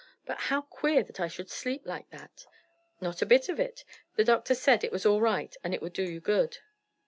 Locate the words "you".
6.09-6.19